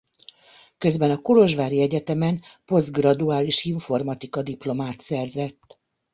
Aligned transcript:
Közben 0.77 1.11
a 1.11 1.21
kolozsvári 1.21 1.81
egyetemen 1.81 2.41
posztgraduális 2.65 3.63
informatika 3.63 4.41
diplomát 4.41 4.99
szerzett. 5.01 5.79